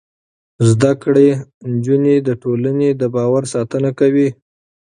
زده 0.69 0.91
کړې 1.03 1.29
نجونې 1.71 2.15
د 2.27 2.29
ټولنې 2.41 2.89
د 3.01 3.03
باور 3.15 3.43
ساتنه 3.53 3.89
کوي. 3.99 4.29